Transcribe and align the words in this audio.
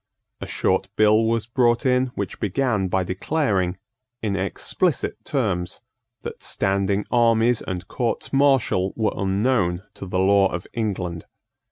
A 0.39 0.47
short 0.47 0.89
bill 0.95 1.25
was 1.25 1.45
brought 1.45 1.85
in 1.85 2.07
which 2.15 2.39
began 2.39 2.87
by 2.87 3.03
declaring, 3.03 3.77
in 4.23 4.35
explicit 4.35 5.23
terms, 5.23 5.79
that 6.23 6.41
standing 6.41 7.05
armies 7.11 7.61
and 7.61 7.87
courts 7.87 8.33
martial 8.33 8.93
were 8.95 9.13
unknown 9.15 9.83
to 9.93 10.07
the 10.07 10.17
law 10.17 10.47
of 10.51 10.65
England. 10.73 11.25